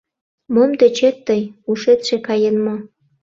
«Мом 0.53 0.71
тӧчет 0.79 1.15
тый, 1.27 1.41
ушетше 1.69 2.15
каен 2.27 2.55
мо? 2.65 2.75